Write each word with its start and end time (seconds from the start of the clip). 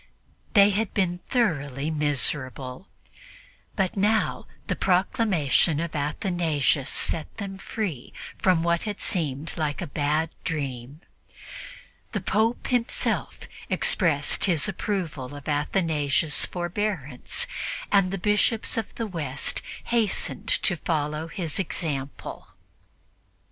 They 0.53 0.71
had 0.71 0.95
been 0.95 1.19
thoroughly 1.29 1.91
miserable, 1.91 2.87
but 3.75 3.95
now 3.95 4.47
the 4.65 4.75
proclamation 4.75 5.79
of 5.79 5.95
Athanasius 5.95 6.89
set 6.89 7.37
them 7.37 7.59
free 7.59 8.11
from 8.39 8.63
what 8.63 8.81
had 8.81 8.99
seemed 8.99 9.55
like 9.57 9.79
a 9.79 9.85
bad 9.85 10.31
dream. 10.43 11.01
The 12.13 12.19
Pope 12.21 12.65
himself 12.69 13.41
expressed 13.69 14.45
his 14.45 14.67
approval 14.67 15.35
of 15.35 15.47
Athanasius' 15.47 16.47
forbearance, 16.47 17.45
and 17.91 18.09
the 18.09 18.17
Bishops 18.17 18.77
of 18.77 18.95
the 18.95 19.05
West 19.05 19.61
hastened 19.83 20.47
to 20.47 20.77
follow 20.77 21.27
his 21.27 21.59
example. 21.59 22.47